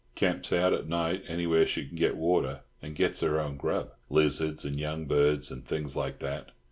Camps 0.15 0.51
out 0.51 0.73
at 0.73 0.87
night 0.87 1.23
anywhere 1.27 1.63
she 1.63 1.85
can 1.85 1.95
get 1.95 2.17
water, 2.17 2.61
and 2.81 2.95
gets 2.95 3.19
her 3.19 3.39
own 3.39 3.55
grub—lizards 3.55 4.65
and 4.65 4.79
young 4.79 5.05
birds, 5.05 5.51
and 5.51 5.63
things 5.63 5.95
like 5.95 6.17
that. 6.17 6.49